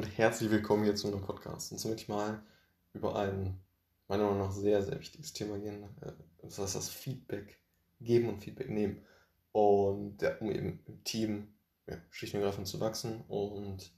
[0.00, 1.72] und herzlich willkommen hier zu einem Podcast.
[1.72, 2.42] Und so möchte ich mal
[2.94, 3.60] über ein,
[4.08, 5.82] meiner Meinung nach, sehr, sehr wichtiges Thema gehen.
[6.00, 7.58] Äh, das heißt, das Feedback
[8.00, 9.04] geben und Feedback nehmen.
[9.52, 11.48] Und ja, um eben im Team
[11.86, 13.92] ja, schlicht und ergreifend zu wachsen und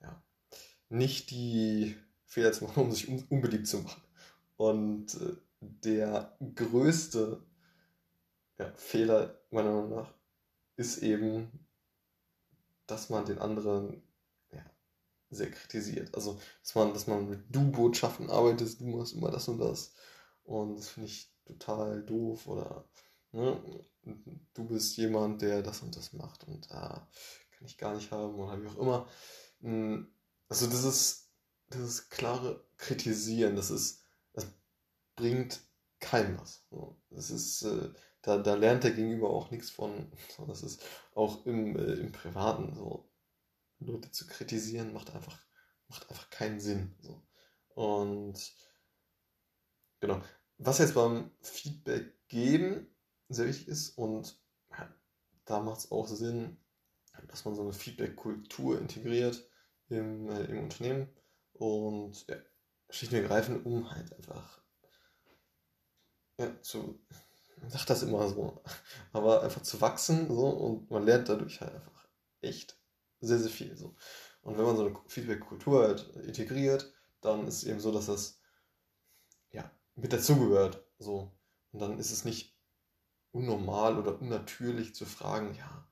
[0.00, 0.22] ja,
[0.88, 4.00] nicht die Fehler zu machen, um sich unbeliebt zu machen.
[4.56, 7.42] Und äh, der größte
[8.58, 10.14] ja, Fehler, meiner Meinung nach,
[10.76, 11.50] ist eben,
[12.86, 14.07] dass man den anderen
[15.30, 16.14] sehr kritisiert.
[16.14, 19.94] Also, dass man, dass man mit Du-Botschaften arbeitet, du machst immer das und das.
[20.44, 22.46] Und das finde ich total doof.
[22.46, 22.84] Oder
[23.32, 23.60] ne,
[24.54, 27.00] du bist jemand, der das und das macht und äh,
[27.58, 29.08] kann ich gar nicht haben oder wie auch immer.
[29.60, 30.08] Hm,
[30.48, 31.30] also das ist,
[31.68, 34.46] das ist klare Kritisieren, das ist, das
[35.16, 35.60] bringt
[36.00, 36.64] keinem was.
[37.10, 37.90] Das ist, äh,
[38.22, 40.10] da, da lernt der Gegenüber auch nichts von.
[40.46, 40.82] Das ist
[41.14, 43.07] auch im, äh, im Privaten so.
[43.80, 45.38] Leute zu kritisieren, macht einfach,
[45.88, 46.94] macht einfach keinen Sinn.
[47.00, 47.22] So.
[47.74, 48.52] Und
[50.00, 50.22] genau.
[50.58, 52.88] Was jetzt beim Feedback geben
[53.28, 54.40] sehr wichtig ist und
[55.44, 56.58] da macht es auch Sinn,
[57.28, 59.48] dass man so eine Feedback-Kultur integriert
[59.88, 61.08] im, äh, im Unternehmen
[61.54, 62.36] und ja,
[62.90, 64.62] schlicht und ergreifend, um halt einfach
[66.38, 67.00] ja, zu,
[67.60, 68.62] man sagt das immer so,
[69.12, 72.08] aber einfach zu wachsen so und man lernt dadurch halt einfach
[72.40, 72.77] echt
[73.20, 73.76] sehr, sehr viel.
[73.76, 73.94] So.
[74.42, 78.40] Und wenn man so eine Feedback-Kultur halt integriert, dann ist es eben so, dass das
[79.50, 80.84] ja, mit dazugehört.
[80.98, 81.32] So.
[81.72, 82.56] Und dann ist es nicht
[83.32, 85.88] unnormal oder unnatürlich zu fragen, ja,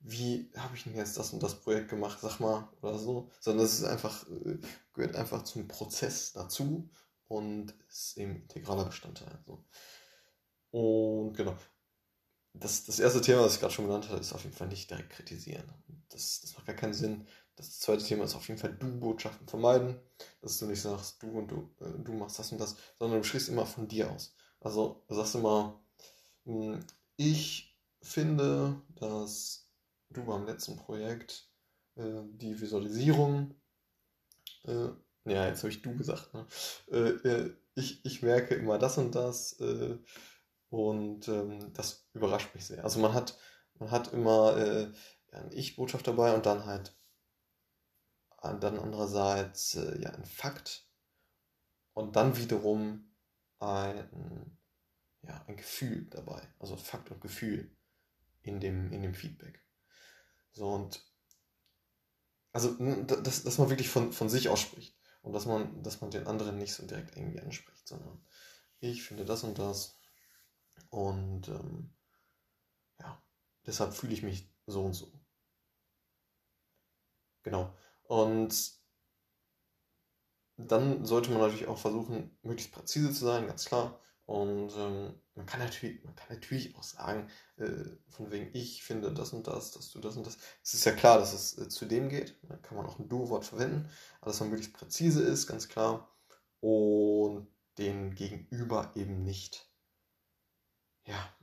[0.00, 3.66] wie habe ich denn jetzt das und das Projekt gemacht, sag mal, oder so, sondern
[3.66, 4.58] es ist einfach, äh,
[4.94, 6.90] gehört einfach zum Prozess dazu
[7.28, 9.38] und ist eben integraler Bestandteil.
[9.46, 9.64] So.
[10.70, 11.56] Und genau,
[12.52, 14.90] das, das erste Thema, das ich gerade schon genannt habe, ist auf jeden Fall nicht
[14.90, 15.64] direkt kritisieren.
[16.10, 17.26] Das, das macht gar keinen Sinn.
[17.56, 19.96] Das zweite Thema ist auf jeden Fall Du-Botschaften vermeiden,
[20.40, 23.24] dass du nicht sagst, du und du, äh, du machst das und das, sondern du
[23.24, 24.34] sprichst immer von dir aus.
[24.60, 25.80] Also du sagst immer,
[26.44, 26.80] hm,
[27.16, 29.68] ich finde, dass
[30.10, 31.48] du beim letzten Projekt
[31.96, 33.54] äh, die Visualisierung,
[34.64, 34.88] äh,
[35.26, 36.46] ja, jetzt habe ich du gesagt, ne?
[36.90, 39.96] Äh, äh, ich, ich merke immer das und das, äh,
[40.70, 42.84] und ähm, das überrascht mich sehr.
[42.84, 43.38] Also man hat,
[43.74, 44.92] man hat immer äh,
[45.32, 46.96] eine Ich-Botschaft dabei und dann halt
[48.42, 50.88] dann andererseits äh, ja, ein Fakt
[51.92, 53.12] und dann wiederum
[53.58, 54.58] ein,
[55.22, 56.42] ja, ein Gefühl dabei.
[56.58, 57.76] Also Fakt und Gefühl
[58.40, 59.62] in dem, in dem Feedback.
[60.52, 61.04] So und
[62.52, 66.26] also dass, dass man wirklich von, von sich ausspricht und dass man, dass man den
[66.26, 68.24] anderen nicht so direkt irgendwie anspricht, sondern
[68.80, 69.99] ich finde das und das
[70.90, 71.94] und ähm,
[72.98, 73.22] ja,
[73.66, 75.12] deshalb fühle ich mich so und so.
[77.42, 77.74] Genau.
[78.04, 78.80] Und
[80.56, 84.00] dann sollte man natürlich auch versuchen, möglichst präzise zu sein, ganz klar.
[84.26, 89.12] Und ähm, man, kann natürlich, man kann natürlich auch sagen, äh, von wegen ich finde
[89.12, 90.38] das und das, dass du das und das.
[90.62, 92.38] Es ist ja klar, dass es äh, zu dem geht.
[92.42, 93.88] Da kann man auch ein Du-Wort verwenden,
[94.20, 96.08] aber dass man möglichst präzise ist, ganz klar.
[96.60, 97.48] Und
[97.78, 99.69] den Gegenüber eben nicht
[101.04, 101.34] ja,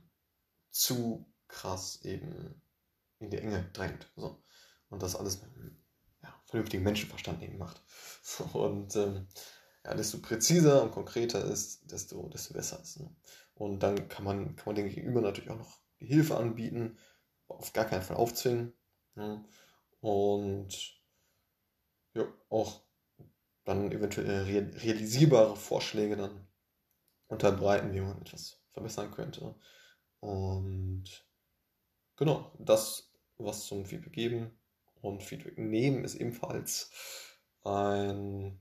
[0.70, 2.62] zu krass eben
[3.18, 4.10] in die Enge drängt.
[4.16, 4.42] So.
[4.90, 5.76] Und das alles mit einem
[6.22, 7.82] ja, vernünftigen Menschenverstand eben macht.
[8.52, 9.28] Und ähm,
[9.84, 13.00] ja, desto präziser und konkreter ist, desto, desto besser ist.
[13.00, 13.14] Ne?
[13.54, 16.98] Und dann kann man, kann man dem Gegenüber natürlich auch noch Hilfe anbieten,
[17.46, 18.74] auf gar keinen Fall aufzwingen.
[19.14, 19.44] Ne?
[20.00, 21.00] Und
[22.14, 22.82] ja, auch
[23.64, 26.46] dann eventuell realisierbare Vorschläge dann
[27.28, 29.54] unterbreiten, wie man etwas verbessern könnte.
[30.20, 31.04] Und
[32.16, 34.58] genau, das, was zum Feedback geben
[35.00, 36.90] und Feedback nehmen, ist ebenfalls
[37.64, 38.60] ein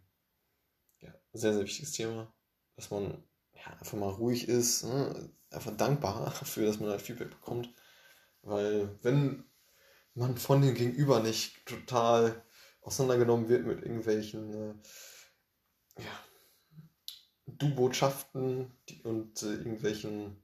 [0.99, 2.33] ja, sehr, sehr wichtiges Thema,
[2.75, 3.23] dass man
[3.53, 5.31] ja, einfach mal ruhig ist, ne?
[5.51, 7.73] einfach dankbar dafür, dass man halt Feedback bekommt.
[8.41, 9.43] Weil wenn
[10.13, 12.43] man von dem Gegenüber nicht total
[12.81, 14.73] auseinandergenommen wird mit irgendwelchen äh,
[16.01, 16.19] ja,
[17.47, 18.71] Du-Botschaften
[19.03, 20.43] und äh, irgendwelchen,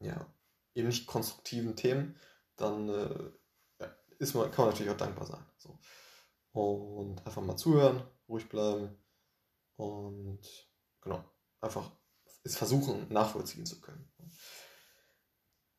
[0.00, 0.26] ja,
[0.74, 2.16] eben nicht konstruktiven Themen,
[2.56, 3.88] dann äh,
[4.18, 5.44] ist man, kann man natürlich auch dankbar sein.
[5.58, 5.78] So.
[6.52, 8.96] Und einfach mal zuhören, ruhig bleiben
[9.76, 10.40] und
[11.00, 11.24] genau,
[11.60, 11.90] einfach
[12.44, 14.10] es versuchen nachvollziehen zu können.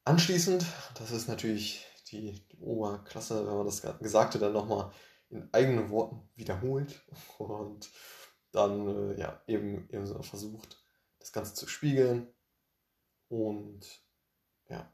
[0.05, 0.65] Anschließend,
[0.95, 4.91] das ist natürlich die, die Oberklasse, wenn man das Gesagte dann nochmal
[5.29, 7.01] in eigenen Worten wiederholt
[7.37, 7.89] und
[8.53, 10.81] dann äh, ja, eben, eben so versucht,
[11.19, 12.27] das Ganze zu spiegeln
[13.27, 13.81] und
[14.69, 14.93] ja,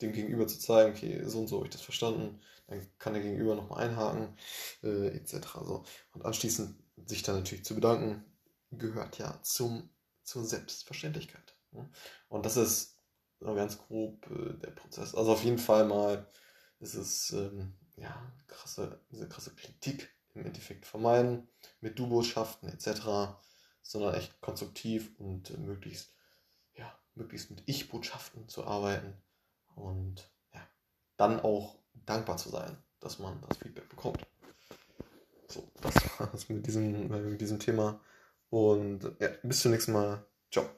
[0.00, 3.22] dem Gegenüber zu zeigen, okay, so und so habe ich das verstanden, dann kann der
[3.22, 4.36] Gegenüber nochmal einhaken,
[4.82, 5.48] äh, etc.
[5.64, 5.84] So.
[6.12, 8.24] Und anschließend sich dann natürlich zu bedanken,
[8.70, 9.88] gehört ja zum,
[10.22, 11.56] zur Selbstverständlichkeit.
[11.72, 11.90] Ne?
[12.28, 12.98] Und das ist
[13.40, 15.14] so ganz grob äh, der Prozess.
[15.14, 16.30] Also auf jeden Fall mal
[16.80, 21.48] ist es ähm, ja krasse, diese krasse Kritik im Endeffekt vermeiden
[21.80, 23.36] mit Du-Botschaften etc.,
[23.82, 26.12] sondern echt konstruktiv und äh, möglichst
[26.74, 29.14] ja möglichst mit Ich-Botschaften zu arbeiten
[29.74, 30.60] und ja,
[31.16, 31.76] dann auch
[32.06, 34.26] dankbar zu sein, dass man das Feedback bekommt.
[35.48, 38.00] So, das war's mit diesem, mit diesem Thema.
[38.50, 40.24] Und ja, bis zum nächsten Mal.
[40.50, 40.77] Ciao.